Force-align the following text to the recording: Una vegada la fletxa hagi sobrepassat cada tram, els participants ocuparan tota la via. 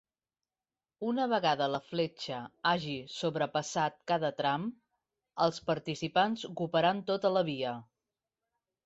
Una 1.09 1.25
vegada 1.33 1.65
la 1.73 1.79
fletxa 1.89 2.39
hagi 2.69 2.95
sobrepassat 3.15 3.99
cada 4.13 4.31
tram, 4.39 4.65
els 5.47 5.61
participants 5.69 6.47
ocuparan 6.51 7.05
tota 7.11 7.33
la 7.39 7.45
via. 7.53 7.75